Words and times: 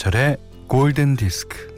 김현철의 0.00 0.38
골든 0.66 1.16
디스크. 1.16 1.68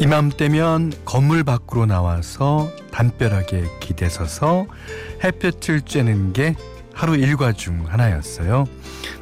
이맘때면 0.00 0.92
건물 1.04 1.44
밖으로 1.44 1.86
나와서 1.86 2.68
담벼락에 2.90 3.64
기대서서 3.80 4.66
햇볕을 5.22 5.82
쬐는 5.82 6.32
게 6.32 6.56
하루 6.92 7.16
일과 7.16 7.52
중 7.52 7.84
하나였어요. 7.86 8.66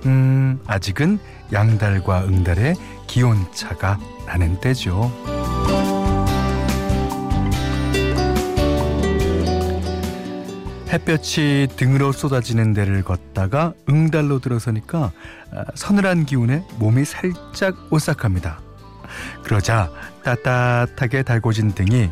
음, 0.07 0.59
아직은 0.67 1.19
양달과 1.53 2.25
응달의 2.25 2.77
기온차가 3.07 3.99
나는 4.27 4.59
때죠. 4.61 5.36
햇볕이 10.97 11.69
등으로 11.77 12.11
쏟아지는 12.11 12.73
데를 12.73 13.03
걷다가 13.03 13.75
응달로 13.87 14.39
들어서니까 14.39 15.13
아, 15.53 15.65
서늘한 15.75 16.25
기운에 16.25 16.65
몸이 16.79 17.05
살짝 17.05 17.77
오싹합니다. 17.91 18.61
그러자 19.43 19.91
따뜻하게 20.25 21.23
달궈진 21.23 21.73
등이 21.73 22.11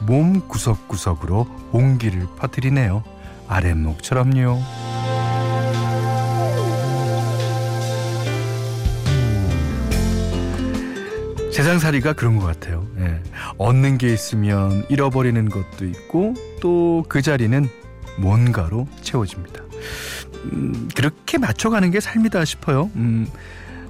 몸 0.00 0.48
구석구석으로 0.48 1.46
온기를 1.70 2.26
퍼뜨리네요. 2.36 3.04
아랫목처럼요. 3.46 4.60
세상살이가 11.52 12.14
그런 12.14 12.38
것 12.40 12.46
같아요. 12.46 12.84
예. 12.98 13.22
얻는 13.58 13.98
게 13.98 14.12
있으면 14.12 14.84
잃어버리는 14.88 15.48
것도 15.48 15.84
있고 15.84 16.34
또 16.60 17.04
그 17.08 17.22
자리는 17.22 17.68
뭔가로 18.18 18.88
채워집니다. 19.02 19.62
음, 20.52 20.88
그렇게 20.94 21.38
맞춰가는 21.38 21.90
게 21.90 22.00
삶이다 22.00 22.44
싶어요. 22.44 22.90
음, 22.96 23.26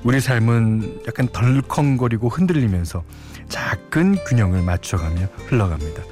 우리 0.03 0.21
삶은 0.21 1.03
약간 1.09 1.29
덜컹거리고 1.29 2.29
흔들리면서 2.29 3.05
작은 3.49 4.17
균형을 4.27 4.63
맞춰가며 4.63 5.27
흘러갑니다. 5.47 6.03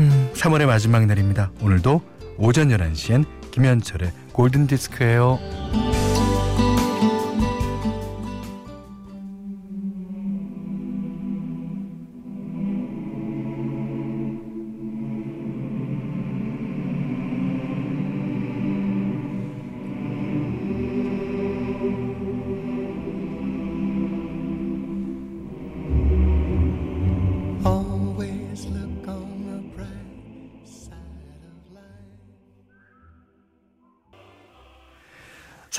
음, 0.00 0.30
3월의 0.34 0.66
마지막 0.66 1.06
날입니다. 1.06 1.50
오늘도 1.60 2.02
오전 2.38 2.68
11시엔 2.68 3.24
김현철의 3.50 4.12
골든디스크예요. 4.32 6.09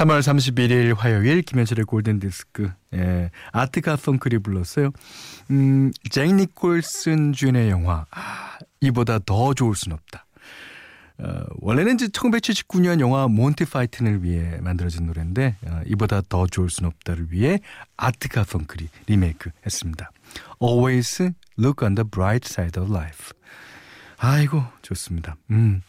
3월 0.02 0.20
31일 0.22 0.96
화요일 0.98 1.44
김현철의 1.44 1.86
골든 1.86 2.20
디스크. 2.20 2.72
예. 2.96 3.30
아트 3.52 3.82
가펑클이 3.82 4.40
불렀어요. 4.40 4.90
음, 5.52 5.92
잭 6.10 6.34
니콜슨 6.34 7.34
주연의 7.34 7.70
영화. 7.70 8.08
아, 8.10 8.58
이보다 8.80 9.20
더 9.20 9.54
좋을 9.54 9.76
순 9.76 9.94
없다. 9.94 10.26
어, 11.20 11.44
원래는 11.60 11.96
이제 11.96 12.08
1979년 12.08 13.00
영화 13.00 13.28
몬티 13.28 13.66
파이튼을 13.66 14.24
위해 14.24 14.58
만들어진 14.62 15.06
노래인데 15.06 15.58
어, 15.68 15.82
이보다 15.86 16.22
더 16.28 16.48
좋을 16.48 16.72
순 16.72 16.88
없다를 16.88 17.28
위해 17.32 17.60
아트 17.96 18.28
가펑클이 18.28 18.88
리메이크 19.06 19.52
했습니다. 19.68 20.12
Always 20.60 21.32
look 21.60 21.86
on 21.86 21.94
the 21.94 22.10
bright 22.10 22.50
side 22.52 22.82
of 22.82 22.92
life. 22.92 23.34
아이고 24.18 24.64
좋습니다. 24.82 25.36
음. 25.52 25.84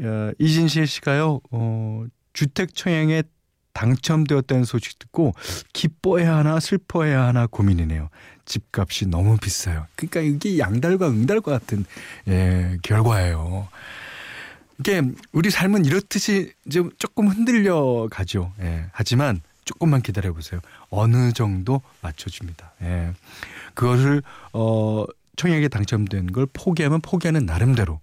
어, 0.00 0.30
이진실 0.38 0.86
씨가요. 0.86 1.40
어, 1.50 2.04
주택 2.32 2.74
청약에 2.74 3.22
당첨되었다는 3.72 4.64
소식 4.64 4.98
듣고 4.98 5.34
기뻐해야 5.72 6.36
하나 6.36 6.60
슬퍼해야 6.60 7.22
하나 7.22 7.46
고민이네요. 7.46 8.08
집값이 8.44 9.06
너무 9.06 9.36
비싸요. 9.36 9.86
그러니까 9.94 10.20
이게 10.20 10.58
양달과 10.58 11.08
응달과 11.08 11.52
같은 11.52 11.84
예, 12.28 12.78
결과예요. 12.82 13.68
이게 14.78 15.02
우리 15.32 15.50
삶은 15.50 15.84
이렇듯이 15.84 16.52
좀 16.70 16.90
조금 16.98 17.28
흔들려 17.28 18.08
가죠. 18.10 18.52
예, 18.60 18.86
하지만 18.92 19.40
조금만 19.64 20.02
기다려 20.02 20.32
보세요. 20.32 20.60
어느 20.88 21.32
정도 21.32 21.80
맞춰줍니다. 22.00 22.72
예. 22.82 23.12
그것을 23.74 24.22
어 24.52 25.04
청약에 25.36 25.68
당첨된 25.68 26.32
걸 26.32 26.46
포기하면 26.52 27.00
포기하는 27.00 27.46
나름대로 27.46 28.00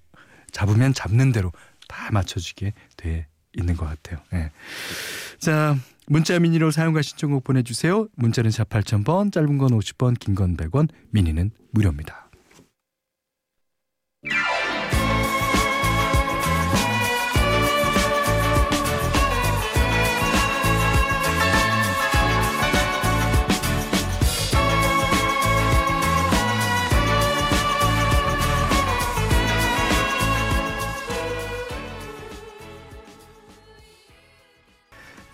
잡으면 0.51 0.93
잡는 0.93 1.33
대로 1.33 1.51
다 1.87 2.09
맞춰지게 2.11 2.73
돼 2.95 3.27
있는 3.57 3.75
것 3.75 3.85
같아요. 3.85 4.19
네. 4.31 4.51
자, 5.39 5.75
문자 6.07 6.39
미니로 6.39 6.71
사용과 6.71 7.01
신청곡 7.01 7.43
보내주세요. 7.43 8.07
문자는 8.15 8.51
4 8.51 8.63
8000번, 8.63 9.31
짧은 9.31 9.57
건 9.57 9.69
50번, 9.71 10.17
긴 10.19 10.35
건 10.35 10.55
100원, 10.55 10.87
미니는 11.11 11.51
무료입니다. 11.71 12.26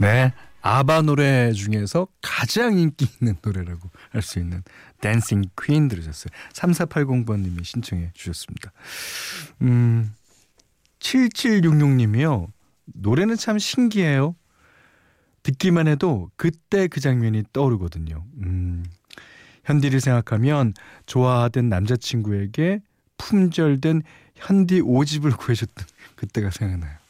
네. 0.03 0.33
아바 0.61 1.01
노래 1.01 1.51
중에서 1.51 2.07
가장 2.21 2.77
인기 2.77 3.05
있는 3.19 3.35
노래라고 3.43 3.89
할 4.11 4.21
수 4.21 4.39
있는 4.39 4.63
댄싱 5.01 5.43
퀸 5.61 5.89
들으셨어요. 5.89 6.31
3480번님이 6.53 7.65
신청해 7.65 8.11
주셨습니다. 8.13 8.71
음, 9.61 10.13
7766님이요. 10.99 12.47
노래는 12.85 13.35
참 13.35 13.59
신기해요. 13.59 14.35
듣기만 15.43 15.87
해도 15.89 16.31
그때 16.37 16.87
그 16.87 17.01
장면이 17.01 17.43
떠오르거든요. 17.51 18.23
음, 18.43 18.85
현디를 19.65 19.99
생각하면 19.99 20.73
좋아하던 21.05 21.67
남자친구에게 21.67 22.79
품절된 23.17 24.03
현디 24.35 24.81
오집을 24.81 25.31
구해줬던 25.31 25.85
그때가 26.15 26.51
생각나요. 26.51 27.02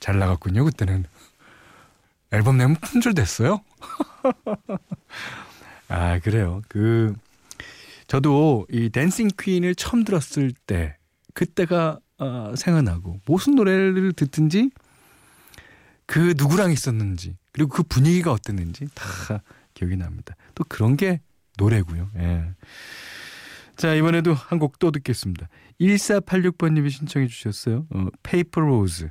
잘 0.00 0.18
나갔군요, 0.18 0.64
그때는. 0.64 1.04
앨범 2.30 2.58
내면 2.58 2.76
품절 2.76 3.14
됐어요? 3.14 3.60
아, 5.88 6.18
그래요. 6.18 6.62
그, 6.68 7.14
저도 8.06 8.66
이 8.70 8.90
댄싱 8.90 9.28
퀸을 9.38 9.74
처음 9.74 10.04
들었을 10.04 10.52
때, 10.66 10.96
그때가 11.34 11.98
어, 12.18 12.52
생각나고, 12.56 13.20
무슨 13.26 13.54
노래를 13.54 14.12
듣든지, 14.12 14.70
그 16.06 16.34
누구랑 16.36 16.72
있었는지, 16.72 17.36
그리고 17.52 17.70
그 17.70 17.82
분위기가 17.82 18.32
어땠는지 18.32 18.86
다 18.94 19.42
기억이 19.74 19.96
납니다. 19.96 20.34
또 20.54 20.64
그런 20.68 20.96
게 20.96 21.20
노래고요. 21.58 22.10
예. 22.16 22.44
자, 23.76 23.94
이번에도 23.94 24.34
한 24.34 24.58
곡 24.58 24.78
또 24.80 24.90
듣겠습니다. 24.90 25.48
1486번님이 25.80 26.90
신청해 26.90 27.28
주셨어요. 27.28 27.86
어, 27.90 28.06
Paper 28.22 28.60
Rose. 28.60 29.10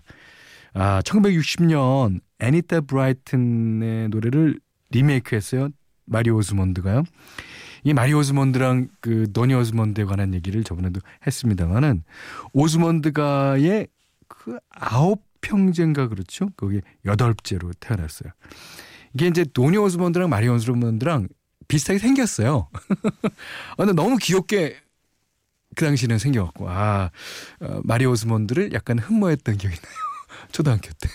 아, 0.80 1.02
1960년 1.02 2.20
애니타 2.38 2.82
브라이언트의 2.82 4.10
노래를 4.10 4.60
리메이크했어요. 4.92 5.70
마리 6.06 6.30
오즈몬드가요. 6.30 7.04
이 7.84 7.94
마리 7.96 8.14
오즈몬드랑 8.14 8.90
그 9.02 9.28
도니 9.34 9.56
오즈몬드에 9.56 10.04
관한 10.04 10.36
얘기를 10.36 10.64
저번에도 10.64 11.02
했습니다만은 11.26 12.04
오즈몬드가의 12.54 13.88
그 14.28 14.60
아홉 14.70 15.24
형제인가 15.42 16.10
그렇죠? 16.10 16.50
거기 16.56 16.82
여덟째로 17.06 17.72
태어났어요. 17.80 18.32
이게 19.16 19.26
이제 19.26 19.46
도니 19.52 19.78
오즈몬드랑 19.78 20.30
마리 20.30 20.48
오즈몬드랑 20.48 21.28
비슷하게 21.68 21.98
생겼어요. 21.98 22.70
아, 22.76 23.76
근데 23.78 23.94
너무 23.94 24.18
귀엽게 24.18 24.78
그 25.76 25.86
당시는 25.86 26.20
생겨갖고 26.20 26.70
아 26.70 27.10
어, 27.62 27.82
마리 27.84 28.06
오즈몬드를 28.06 28.74
약간 28.74 29.00
흠모했던 29.00 29.58
기억이 29.58 29.76
나요. 29.76 30.07
초등학교 30.52 30.90
때. 30.94 31.10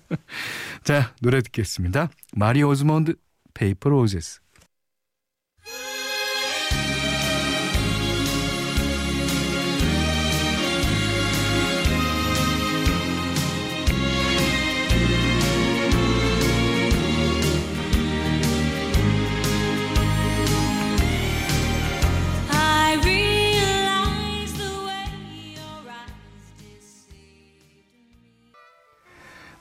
자, 0.84 1.14
노래 1.20 1.40
듣겠습니다. 1.42 2.10
마리 2.34 2.62
오즈몬드, 2.62 3.14
Paper 3.54 3.88
Roses. 3.90 4.40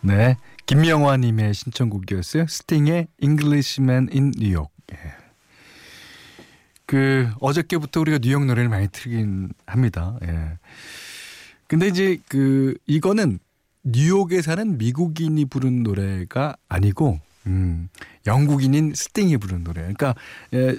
네. 0.08 0.38
김명화님의 0.68 1.54
신청곡이었어요. 1.54 2.48
스팅의 2.48 3.08
Englishman 3.22 4.08
in 4.14 4.32
New 4.38 4.56
York. 4.56 4.74
예. 4.94 4.98
그, 6.86 7.30
어저께부터 7.42 8.00
우리가 8.00 8.20
뉴욕 8.20 8.46
노래를 8.46 8.70
많이 8.70 8.88
틀긴 8.88 9.50
합니다. 9.66 10.18
예. 10.24 10.58
근데 11.68 11.88
이제 11.88 12.20
그, 12.30 12.76
이거는 12.88 13.40
뉴욕에 13.84 14.42
사는 14.42 14.78
미국인이 14.78 15.44
부른 15.44 15.84
노래가 15.84 16.56
아니고, 16.70 17.20
음, 17.48 17.90
영국인인 18.26 18.94
스팅이 18.96 19.36
부른 19.38 19.66
노래. 19.66 19.82
그러니까, 19.82 20.16
예, 20.54 20.78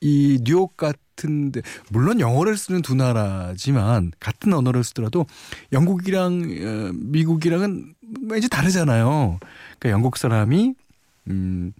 이 0.00 0.38
뉴욕 0.44 0.76
같은데 0.76 1.60
물론 1.90 2.20
영어를 2.20 2.56
쓰는 2.56 2.80
두 2.82 2.94
나라지만 2.94 4.12
같은 4.18 4.54
언어를 4.54 4.82
쓰더라도 4.82 5.26
영국이랑 5.72 6.42
어, 6.42 6.92
미국이랑은 6.94 7.94
왠지 8.28 8.48
다르잖아요. 8.48 9.38
그러니까 9.78 9.90
영국 9.90 10.16
사람이 10.16 10.74
음 11.28 11.72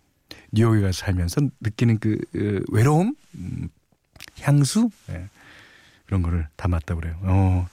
뉴욕에 0.53 0.81
가서 0.81 0.93
살면서 0.93 1.43
느끼는 1.61 1.99
그 1.99 2.19
어, 2.35 2.63
외로움, 2.73 3.15
음, 3.35 3.69
향수 4.41 4.91
네. 5.07 5.29
그런 6.07 6.23
거를 6.23 6.49
담았다 6.57 6.95
그래요. 6.97 7.17
어. 7.23 7.69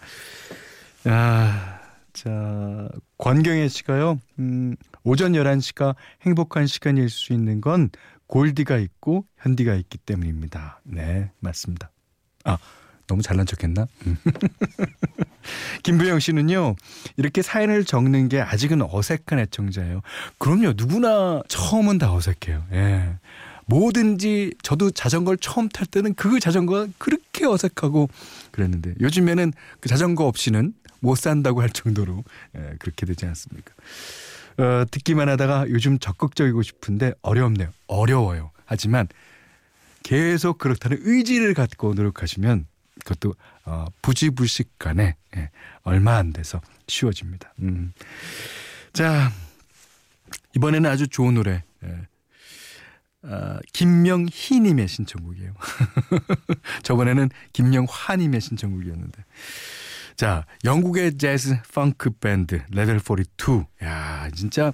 아, 1.06 1.80
자, 2.14 2.90
권경혜 3.18 3.68
씨가요. 3.68 4.20
음, 4.40 4.76
오전 5.04 5.34
11시가 5.34 5.96
행복한 6.22 6.68
시간일 6.68 7.10
수 7.10 7.34
있는 7.34 7.62
건 7.62 7.90
골디가 8.28 8.78
있고 8.78 9.26
현디가 9.38 9.74
있기 9.76 9.98
때문입니다. 10.00 10.82
네, 10.84 11.32
맞습니다. 11.40 11.90
아, 12.44 12.58
너무 13.08 13.22
잘난 13.22 13.46
척했나? 13.46 13.88
김부영 15.84 16.20
씨는요, 16.20 16.76
이렇게 17.16 17.42
사연을 17.42 17.86
적는 17.86 18.28
게 18.30 18.42
아직은 18.42 18.82
어색한 18.82 19.40
애청자예요. 19.40 20.02
그럼요, 20.38 20.74
누구나 20.76 21.42
처음은 21.48 21.98
다 21.98 22.14
어색해요. 22.14 22.66
예. 22.74 23.16
뭐든지 23.68 24.54
저도 24.62 24.92
자전거를 24.92 25.38
처음 25.40 25.68
탈 25.68 25.86
때는 25.86 26.14
그 26.14 26.40
자전거가 26.40 26.88
그렇게 26.98 27.46
어색하고 27.46 28.10
그랬는데 28.52 28.96
요즘에는 29.02 29.52
그 29.82 29.90
자전거 29.90 30.26
없이는 30.26 30.74
못 31.00 31.18
산다고 31.18 31.62
할 31.62 31.70
정도로 31.70 32.24
예, 32.56 32.76
그렇게 32.80 33.06
되지 33.06 33.26
않습니까? 33.26 33.74
어, 34.58 34.86
듣기만 34.90 35.30
하다가 35.30 35.66
요즘 35.70 36.00
적극적이고 36.00 36.62
싶은데 36.64 37.14
어렵네요. 37.22 37.70
어려워요. 37.88 38.52
하지만 38.66 39.08
계속 40.04 40.58
그렇다는 40.58 41.00
의지를 41.02 41.54
갖고 41.54 41.94
노력하시면 41.94 42.66
그것도 43.08 43.36
어, 43.64 43.86
부지불식 44.02 44.78
간에 44.78 45.16
예, 45.38 45.50
얼마 45.84 46.18
안 46.18 46.34
돼서 46.34 46.60
쉬워집니다. 46.88 47.54
음. 47.60 47.94
자 48.92 49.32
이번에는 50.56 50.90
아주 50.90 51.08
좋은 51.08 51.36
노래 51.36 51.64
예. 51.84 52.08
어, 53.24 53.60
김명희님의 53.72 54.88
신청곡이에요. 54.88 55.54
저번에는 56.84 57.30
김명화님의 57.54 58.42
신청곡이었는데 58.42 59.24
자, 60.16 60.46
영국의 60.66 61.18
재즈 61.18 61.58
펑크 61.74 62.12
밴드 62.20 62.62
레벨 62.72 63.00
42. 63.00 63.66
야, 63.84 64.30
진짜 64.34 64.74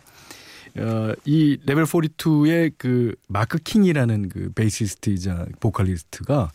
어, 0.78 1.14
이 1.26 1.60
레벨 1.66 1.84
42의 1.84 2.74
그 2.78 3.16
마크 3.28 3.58
킹이라는 3.58 4.30
그 4.30 4.52
베이시스트이자 4.54 5.48
보컬리스트가 5.60 6.52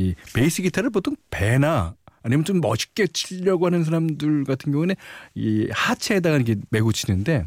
이 0.00 0.14
베이스 0.34 0.62
기타를 0.62 0.88
보통 0.90 1.14
배나 1.30 1.94
아니면 2.22 2.44
좀 2.44 2.60
멋있게 2.60 3.06
치려고 3.08 3.66
하는 3.66 3.84
사람들 3.84 4.44
같은 4.44 4.72
경우는 4.72 4.94
이 5.34 5.68
하체에다가 5.70 6.36
이렇게 6.36 6.56
메고 6.70 6.90
치는데 6.92 7.46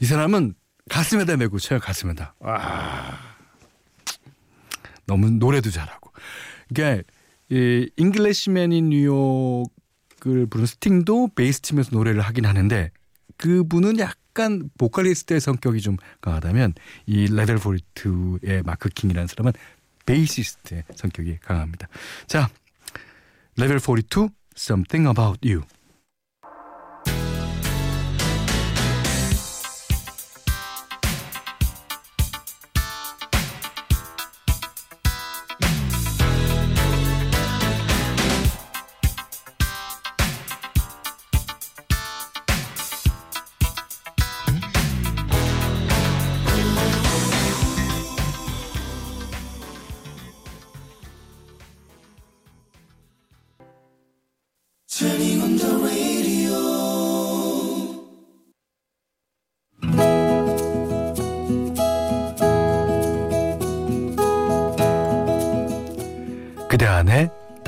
이 0.00 0.04
사람은 0.04 0.54
가슴에다 0.90 1.36
메고 1.36 1.58
쳐요 1.58 1.80
가슴에다. 1.80 2.34
와 2.40 3.18
너무 5.06 5.30
노래도 5.30 5.70
잘하고. 5.70 6.12
그러니까 6.68 7.02
이 7.48 7.88
Englishman 7.96 8.90
in 8.90 9.16
New 9.16 9.55
York을 9.55 10.46
부른 10.50 10.66
스팅도 10.66 11.30
베이스 11.34 11.62
치면서 11.62 11.90
노래를 11.92 12.20
하긴 12.20 12.44
하는데 12.44 12.90
그분은 13.36 13.98
약간 13.98 14.70
보컬리스트의 14.78 15.40
성격이 15.40 15.80
좀 15.80 15.96
강하다면 16.20 16.74
이 17.06 17.26
레벨 17.34 17.56
42의 17.56 18.62
마크 18.64 18.88
킹이라는 18.88 19.26
사람은 19.26 19.52
베이시스트의 20.06 20.84
성격이 20.94 21.38
강합니다. 21.42 21.88
자, 22.26 22.48
레벨 23.56 23.78
42 23.80 24.28
Something 24.56 25.08
About 25.08 25.48
You 25.48 25.64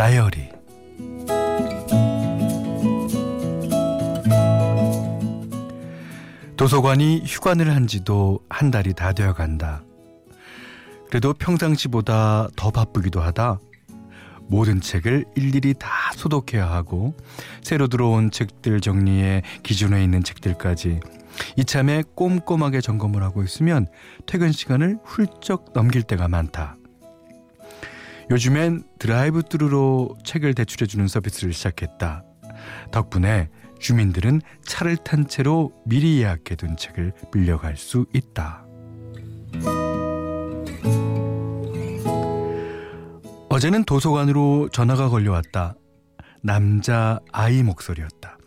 다이어리 0.03 0.49
도서관이 6.57 7.23
휴관을 7.25 7.73
한 7.73 7.87
지도 7.87 8.41
한 8.51 8.73
달이 8.73 8.95
다 8.95 9.13
되어 9.13 9.33
간다. 9.33 9.85
그래도 11.09 11.33
평상시보다 11.33 12.49
더 12.57 12.71
바쁘기도 12.73 13.21
하다. 13.21 13.61
모든 14.49 14.81
책을 14.81 15.25
일일이 15.37 15.73
다 15.75 15.89
소독해야 16.17 16.69
하고 16.69 17.15
새로 17.63 17.87
들어온 17.87 18.33
책들 18.33 18.81
정리에 18.81 19.43
기준에 19.63 20.03
있는 20.03 20.25
책들까지 20.25 20.99
이참에 21.57 22.03
꼼꼼하게 22.17 22.81
점검을 22.81 23.23
하고 23.23 23.45
있으면 23.45 23.87
퇴근 24.27 24.51
시간을 24.51 24.99
훌쩍 25.05 25.73
넘길 25.75 26.03
때가 26.03 26.27
많다. 26.27 26.77
요즘엔 28.31 28.85
드라이브 28.99 29.43
뚜루로 29.43 30.17
책을 30.25 30.55
대출해주는 30.55 31.07
서비스를 31.09 31.53
시작했다. 31.53 32.25
덕분에 32.91 33.49
주민들은 33.79 34.41
차를 34.65 34.97
탄 34.99 35.27
채로 35.27 35.73
미리 35.85 36.21
예약해둔 36.21 36.77
책을 36.77 37.13
빌려갈 37.33 37.77
수 37.77 38.07
있다. 38.13 38.65
어제는 43.49 43.85
도서관으로 43.85 44.71
전화가 44.71 45.09
걸려왔다. 45.09 45.75
남자 46.43 47.21
아이 47.33 47.63
목소리였다. 47.63 48.39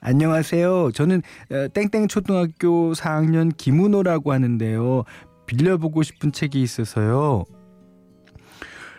안녕하세요. 0.00 0.92
저는 0.92 1.22
어, 1.50 1.68
땡땡 1.72 2.08
초등학교 2.08 2.92
4학년 2.92 3.56
김은호라고 3.56 4.32
하는데요. 4.32 5.04
빌려보고 5.46 6.02
싶은 6.02 6.32
책이 6.32 6.60
있어서요. 6.60 7.44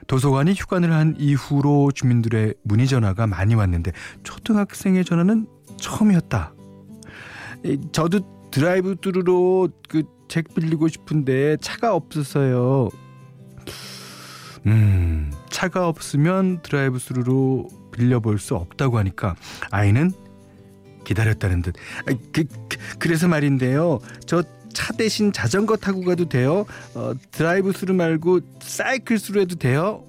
도서관이 0.07 0.53
휴관을 0.53 0.91
한 0.91 1.15
이후로 1.17 1.91
주민들의 1.93 2.55
문의 2.63 2.87
전화가 2.87 3.27
많이 3.27 3.55
왔는데 3.55 3.91
초등학생의 4.23 5.05
전화는 5.05 5.47
처음이었다. 5.77 6.53
저도 7.91 8.49
drive-through로 8.51 9.69
그 9.87 10.03
책 10.31 10.55
빌리고 10.55 10.87
싶은데 10.87 11.57
차가 11.57 11.93
없어서요. 11.93 12.87
음, 14.65 15.29
차가 15.49 15.89
없으면 15.89 16.61
드라이브 16.61 16.99
스루로 16.99 17.67
빌려볼 17.91 18.39
수 18.39 18.55
없다고 18.55 18.97
하니까 18.97 19.35
아이는 19.71 20.13
기다렸다는 21.03 21.61
듯. 21.63 21.75
그, 22.31 22.45
그, 22.97 23.09
래서 23.09 23.27
말인데요. 23.27 23.99
저 24.25 24.41
차 24.73 24.93
대신 24.93 25.31
자전거 25.31 25.75
타고 25.77 26.01
가도 26.01 26.27
돼요? 26.29 26.65
어, 26.95 27.13
드라이브 27.31 27.71
스루 27.71 27.93
말고 27.93 28.39
cycle-through 28.61 29.41
해도 29.41 29.55
돼요? 29.55 30.03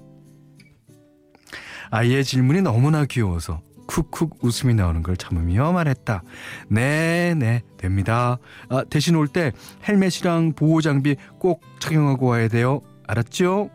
아이의 1.91 2.23
질문이 2.23 2.61
너무나 2.61 3.05
귀여워서 3.05 3.61
쿡쿡 3.85 4.37
웃음이 4.43 4.73
나오는 4.73 5.03
걸 5.03 5.15
참으며 5.17 5.71
말했다. 5.73 6.23
네, 6.69 7.35
네, 7.35 7.61
됩니다. 7.77 8.39
아, 8.69 8.83
대신 8.89 9.15
올 9.15 9.27
때 9.27 9.51
헬멧이랑 9.87 10.53
보호 10.53 10.81
장비 10.81 11.15
꼭 11.37 11.61
착용하고 11.79 12.27
와야 12.27 12.47
돼요. 12.47 12.81
알았죠? 13.07 13.69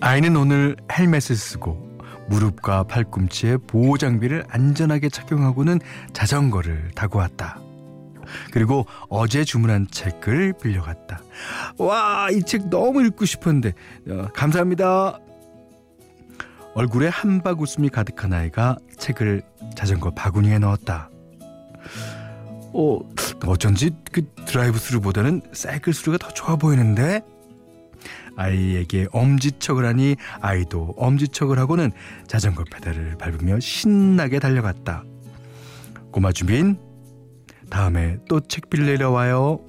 아이는 0.00 0.36
오늘 0.36 0.76
헬멧을 0.92 1.36
쓰고 1.36 1.91
무릎과 2.32 2.84
팔꿈치에 2.84 3.58
보호 3.58 3.98
장비를 3.98 4.44
안전하게 4.48 5.10
착용하고는 5.10 5.80
자전거를 6.14 6.92
타고 6.94 7.18
왔다. 7.18 7.58
그리고 8.52 8.86
어제 9.10 9.44
주문한 9.44 9.88
책을 9.90 10.54
빌려갔다. 10.60 11.20
와, 11.78 12.30
이 12.30 12.40
책 12.42 12.68
너무 12.70 13.04
읽고 13.04 13.26
싶었는데, 13.26 13.72
어, 14.08 14.28
감사합니다. 14.34 15.18
얼굴에 16.74 17.08
함박 17.08 17.60
웃음이 17.60 17.90
가득한 17.90 18.32
아이가 18.32 18.76
책을 18.98 19.42
자전거 19.74 20.10
바구니에 20.10 20.58
넣었다. 20.58 21.10
어, 22.74 22.98
어쩐지 23.46 23.90
그 24.10 24.24
drive-through보다는 24.46 25.42
cycle-through가 25.52 26.16
더 26.16 26.28
좋아 26.32 26.56
보이는데? 26.56 27.20
아이에게 28.36 29.06
엄지척을 29.12 29.84
하니 29.84 30.16
아이도 30.40 30.94
엄지척을 30.96 31.58
하고는 31.58 31.92
자전거 32.26 32.64
페달을 32.64 33.16
밟으며 33.18 33.60
신나게 33.60 34.38
달려갔다. 34.38 35.04
꼬마 36.10 36.32
주민, 36.32 36.78
다음에 37.70 38.18
또 38.28 38.40
책 38.40 38.68
빌리러 38.70 39.10
와요. 39.10 39.60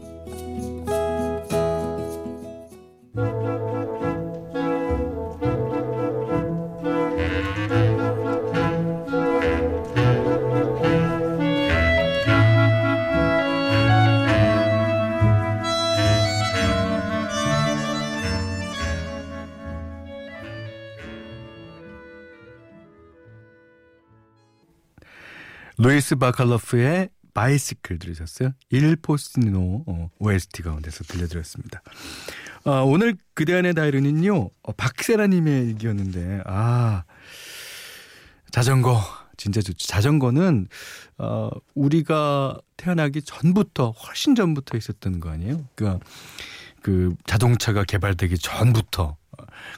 루이스 25.84 26.16
바칼로프의 26.16 27.10
바이시클 27.34 28.00
들으셨어요? 28.00 28.52
일포스노 28.70 29.84
어, 29.86 30.10
OST 30.18 30.64
가운데서 30.64 31.04
들려드렸습니다. 31.04 31.82
어, 32.64 32.84
오늘 32.86 33.18
그대 33.34 33.54
안의 33.54 33.74
다이르는요 33.74 34.50
어, 34.62 34.72
박세라님의 34.78 35.68
얘기였는데 35.68 36.44
아 36.46 37.04
자전거 38.52 39.02
진짜 39.36 39.60
좋죠. 39.60 39.86
자전거는 39.88 40.68
어, 41.18 41.50
우리가 41.76 42.58
태어나기 42.78 43.22
전부터 43.22 43.92
훨씬 43.92 44.36
전부터 44.36 44.78
있었던 44.78 45.20
거 45.20 45.32
아니에요? 45.32 45.68
그러니까 45.76 46.06
그 46.82 47.14
자동차가 47.26 47.84
개발되기 47.84 48.38
전부터 48.38 49.18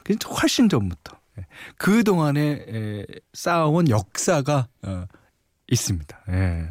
그 0.04 0.14
훨씬 0.40 0.68
전부터 0.68 1.18
예. 1.40 1.46
그 1.78 2.04
동안에 2.04 3.06
쌓아온 3.32 3.88
역사가 3.88 4.68
어, 4.82 5.06
있습니다. 5.70 6.18
예. 6.30 6.68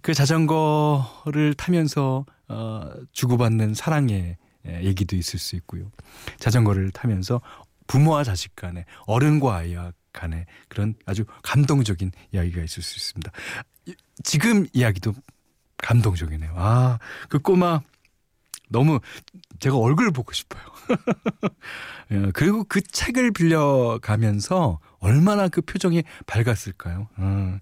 그 0.00 0.14
자전거를 0.14 1.54
타면서 1.54 2.26
어, 2.48 2.90
주고받는 3.12 3.74
사랑의 3.74 4.36
예, 4.66 4.82
얘기도 4.82 5.16
있을 5.16 5.38
수 5.38 5.56
있고요. 5.56 5.90
자전거를 6.38 6.90
타면서 6.92 7.40
부모와 7.86 8.24
자식 8.24 8.54
간에 8.54 8.84
어른과 9.06 9.56
아이 9.56 9.74
간에 10.12 10.46
그런 10.68 10.94
아주 11.06 11.24
감동적인 11.42 12.12
이야기가 12.32 12.62
있을 12.62 12.82
수 12.82 12.96
있습니다. 12.96 13.32
지금 14.22 14.66
이야기도 14.72 15.14
감동적이네요. 15.78 16.52
아, 16.54 16.98
그 17.28 17.38
꼬마 17.38 17.80
너무 18.72 19.00
제가 19.60 19.76
얼굴 19.76 20.10
보고 20.10 20.32
싶어요. 20.32 20.62
예, 22.10 22.30
그리고 22.34 22.64
그 22.64 22.80
책을 22.80 23.32
빌려가면서 23.32 24.80
얼마나 24.98 25.48
그 25.48 25.60
표정이 25.60 26.02
밝았을까요? 26.26 27.08
음. 27.18 27.60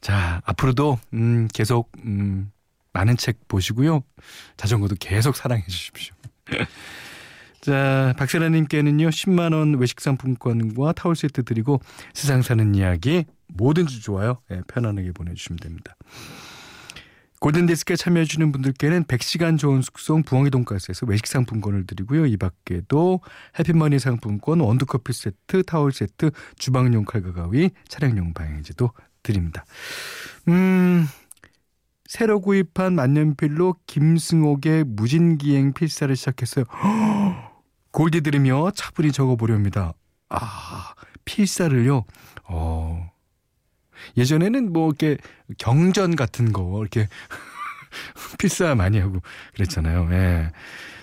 자, 0.00 0.42
앞으로도 0.44 0.98
음, 1.14 1.48
계속 1.52 1.90
음, 2.04 2.50
많은 2.92 3.16
책 3.16 3.46
보시고요. 3.48 4.02
자전거도 4.56 4.96
계속 5.00 5.36
사랑해 5.36 5.64
주십시오. 5.66 6.14
자, 7.60 8.12
박세라님께는요, 8.18 9.08
10만원 9.08 9.78
외식 9.78 10.00
상품권과 10.00 10.92
타월 10.92 11.14
세트 11.14 11.44
드리고 11.44 11.80
세상 12.12 12.42
사는 12.42 12.74
이야기 12.74 13.24
뭐든지 13.46 14.00
좋아요. 14.00 14.38
네, 14.48 14.60
편안하게 14.66 15.12
보내주시면 15.12 15.58
됩니다. 15.60 15.94
골든디스크에 17.42 17.96
참여해주시는 17.96 18.52
분들께는 18.52 19.04
100시간 19.04 19.58
좋은 19.58 19.82
숙성 19.82 20.22
부엉이 20.22 20.50
돈가스에서 20.50 21.06
외식 21.06 21.26
상품권을 21.26 21.88
드리고요. 21.88 22.24
이 22.26 22.36
밖에도 22.36 23.20
해피머니 23.58 23.98
상품권, 23.98 24.60
원두커피 24.60 25.12
세트, 25.12 25.64
타월 25.64 25.90
세트, 25.90 26.30
주방용 26.56 27.04
칼과 27.04 27.32
가위, 27.32 27.70
차량용 27.88 28.32
방향제도 28.32 28.92
드립니다. 29.24 29.64
음, 30.46 31.08
새로 32.04 32.40
구입한 32.40 32.94
만년필로 32.94 33.74
김승옥의 33.88 34.84
무진기행 34.84 35.72
필사를 35.72 36.14
시작했어요. 36.14 36.64
골디 37.90 38.20
들으며 38.20 38.70
차분히 38.70 39.10
적어보렵니다. 39.10 39.94
아, 40.28 40.94
필사를요, 41.24 42.04
어, 42.44 43.01
예전에는 44.16 44.72
뭐 44.72 44.88
이렇게 44.88 45.18
경전 45.58 46.16
같은 46.16 46.52
거 46.52 46.78
이렇게 46.80 47.08
필사 48.38 48.74
많이 48.74 48.98
하고 48.98 49.20
그랬잖아요. 49.54 50.08
예. 50.12 50.50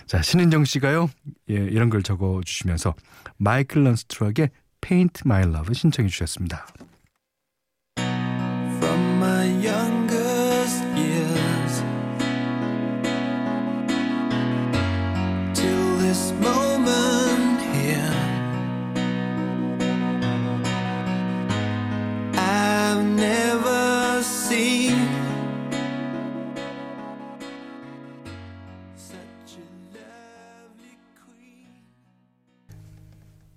자, 0.06 0.22
신은정 0.22 0.64
씨가요. 0.64 1.08
예, 1.50 1.54
이런 1.54 1.88
걸 1.88 2.02
적어 2.02 2.40
주시면서 2.44 2.94
마이클 3.36 3.84
런스트락의 3.84 4.50
Paint 4.80 5.22
My 5.24 5.42
Love 5.42 5.74
신청해 5.74 6.08
주셨습니다. 6.08 6.66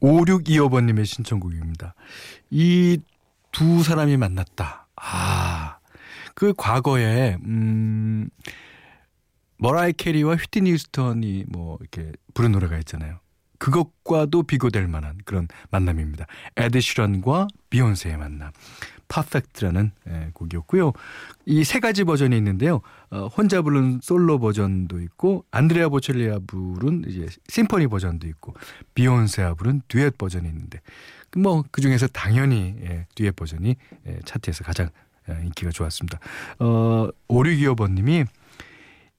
5625번님의 0.03 1.05
신청곡입니다. 1.05 1.95
이 2.51 2.99
두 3.53 3.83
사람이 3.83 4.17
만났다. 4.17 4.87
아, 4.97 5.77
그 6.33 6.53
과거에, 6.57 7.37
음, 7.45 8.29
머라이 9.57 9.93
캐리와 9.93 10.35
휘트니 10.35 10.71
휴스턴이 10.73 11.45
뭐 11.47 11.77
이렇게 11.79 12.11
부른 12.33 12.51
노래가 12.51 12.77
있잖아요. 12.79 13.19
그것과도 13.59 14.43
비교될 14.43 14.87
만한 14.87 15.19
그런 15.23 15.47
만남입니다. 15.71 16.25
에드 16.57 16.81
시런과 16.81 17.47
비욘세의 17.69 18.17
만남. 18.17 18.51
Perfect라는 19.13 19.91
예, 20.09 20.29
곡이었고요. 20.33 20.93
이 21.45 21.63
세 21.63 21.79
가지 21.79 22.03
버전이 22.03 22.35
있는데요. 22.37 22.81
어, 23.11 23.27
혼자 23.27 23.61
부른 23.61 23.99
솔로 24.01 24.39
버전도 24.39 25.01
있고 25.01 25.45
안드레아 25.51 25.89
보첼리와 25.89 26.39
부른 26.47 27.03
이제 27.07 27.27
심포니 27.47 27.87
버전도 27.87 28.27
있고 28.27 28.53
비욘세가 28.95 29.53
부른 29.55 29.81
듀엣 29.87 30.17
버전이 30.17 30.47
있는데 30.47 30.79
뭐 31.37 31.63
그 31.71 31.81
중에서 31.81 32.07
당연히 32.07 32.75
예, 32.81 33.05
듀엣 33.15 33.35
버전이 33.35 33.75
예, 34.07 34.19
차트에서 34.25 34.63
가장 34.63 34.89
예, 35.29 35.39
인기가 35.43 35.69
좋았습니다. 35.71 36.19
어, 36.59 37.07
오류기어번 37.27 37.95
님이 37.95 38.25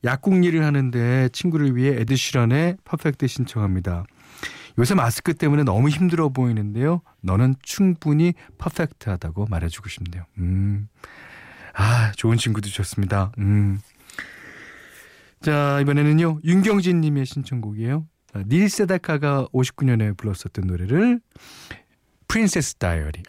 약국 0.04 0.44
일을 0.44 0.64
하는데 0.64 1.28
친구를 1.32 1.76
위해 1.76 2.00
에드시런의 2.00 2.76
퍼펙트 2.84 3.26
신청합니다. 3.26 4.04
요새 4.78 4.94
마스크 4.94 5.34
때문에 5.34 5.62
너무 5.62 5.88
힘들어 5.88 6.28
보이는데요. 6.30 7.02
너는 7.20 7.54
충분히 7.62 8.34
퍼펙트하다고 8.58 9.46
말해주고 9.48 9.88
싶네요. 9.88 10.24
음. 10.38 10.88
아, 11.74 12.12
좋은 12.12 12.36
친구도 12.36 12.68
좋습니다. 12.68 13.32
음. 13.38 13.80
자, 15.40 15.78
이번에는요. 15.80 16.40
윤경진 16.44 17.00
님의 17.00 17.26
신청곡이에요. 17.26 18.06
닐 18.46 18.68
세다카가 18.68 19.46
59년에 19.52 20.16
불렀었던 20.16 20.66
노래를 20.66 21.20
프린세스 22.26 22.76
다이어리. 22.76 23.22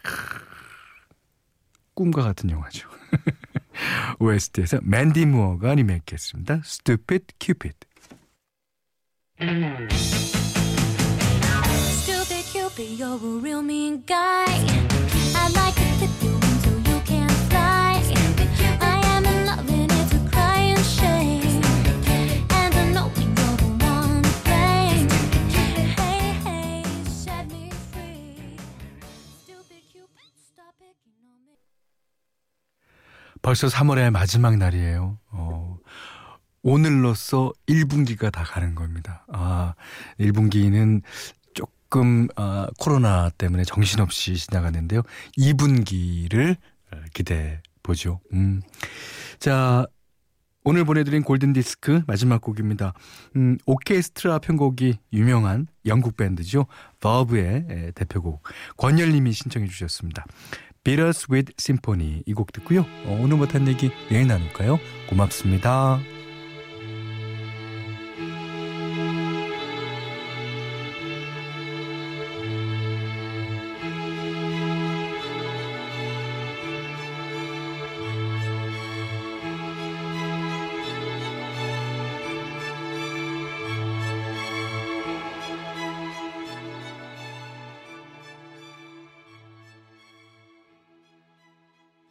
꿈과 1.94 2.22
같은 2.22 2.50
영화죠. 2.50 2.88
OST에서 4.18 4.80
맨디 4.82 5.26
무어가 5.26 5.74
리메이크했습니다. 5.74 6.62
Stupid. 6.64 7.26
But 12.76 12.88
you're 12.90 13.14
a 13.14 13.40
real 13.40 13.62
mean 13.62 14.02
guy. 14.06 14.44
I 14.44 15.48
like 15.56 15.78
it 15.80 15.96
that 16.00 16.12
you 16.22 16.34
until 16.36 16.78
you 16.92 17.00
can't 17.08 17.32
fly. 17.48 18.02
I 18.80 19.00
am 19.16 19.24
in 19.24 19.46
love 19.46 19.66
and 19.70 19.90
it's 19.90 20.12
a 20.12 20.20
crying 20.28 20.76
shame. 20.84 21.62
And 22.52 22.74
I 22.76 22.84
know 22.92 23.08
we 23.16 23.24
you're 23.24 23.56
the 23.56 23.70
one 23.80 24.22
to 24.22 24.30
blame. 24.44 25.08
Hey, 25.96 26.36
hey, 26.44 26.84
set 27.08 27.48
me 27.50 27.70
free. 27.92 28.60
Stupid 29.40 29.82
Cupid, 29.90 30.30
stop 30.36 30.76
picking 30.78 31.16
on 31.24 31.38
me. 31.48 31.56
벌써 33.40 33.68
3월의 33.68 34.10
마지막 34.10 34.56
날이에요. 34.58 35.18
어. 35.30 35.78
오늘로써 36.62 37.52
1분기가 37.68 38.30
다 38.30 38.42
가는 38.44 38.74
겁니다. 38.74 39.24
아, 39.32 39.74
1분기는 40.20 41.00
조금 41.90 42.28
아, 42.36 42.66
코로나 42.78 43.30
때문에 43.30 43.64
정신없이 43.64 44.34
지나갔는데요. 44.36 45.02
2분기를 45.38 46.56
기대해 47.14 47.60
보죠. 47.82 48.20
음. 48.32 48.62
자, 49.38 49.86
오늘 50.64 50.84
보내드린 50.84 51.22
골든디스크 51.22 52.02
마지막 52.08 52.40
곡입니다. 52.40 52.92
음, 53.36 53.56
오케스트라 53.66 54.40
편곡이 54.40 54.98
유명한 55.12 55.68
영국 55.86 56.16
밴드죠. 56.16 56.66
버브의 57.00 57.92
대표곡 57.94 58.42
권열님이 58.76 59.32
신청해 59.32 59.68
주셨습니다. 59.68 60.24
Beatles 60.82 61.26
with 61.30 61.52
Symphony 61.58 62.22
이 62.26 62.34
곡 62.34 62.52
듣고요. 62.52 62.80
어, 63.04 63.18
오늘 63.22 63.36
못한 63.36 63.66
얘기 63.68 63.90
내일 64.10 64.26
나눌까요? 64.26 64.78
고맙습니다. 65.08 66.00